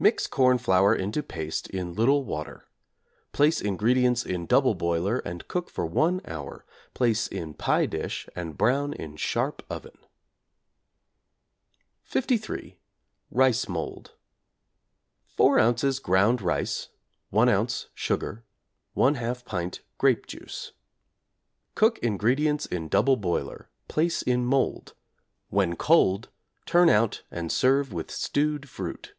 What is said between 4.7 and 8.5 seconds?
boiler and cook for 1 hour, place in pie dish